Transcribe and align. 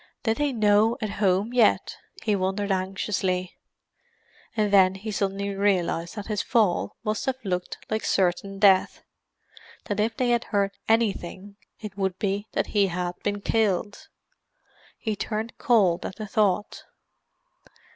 Did 0.23 0.37
they 0.37 0.51
know 0.51 0.97
at 0.99 1.11
home 1.21 1.53
yet? 1.53 1.97
he 2.23 2.35
wondered 2.35 2.71
anxiously. 2.71 3.59
And 4.57 4.73
then 4.73 4.95
he 4.95 5.11
suddenly 5.11 5.53
realized 5.53 6.15
that 6.15 6.25
his 6.25 6.41
fall 6.41 6.95
must 7.03 7.27
have 7.27 7.35
looked 7.43 7.77
like 7.87 8.03
certain 8.03 8.57
death: 8.57 9.03
that 9.83 9.99
if 9.99 10.17
they 10.17 10.31
had 10.31 10.45
heard 10.45 10.71
anything 10.89 11.55
it 11.79 11.99
would 11.99 12.17
be 12.17 12.47
that 12.53 12.65
he 12.73 12.87
had 12.87 13.11
been 13.21 13.41
killed. 13.41 14.07
He 14.97 15.15
turned 15.15 15.55
cold 15.59 16.03
at 16.03 16.15
the 16.15 16.25
thought. 16.25 16.85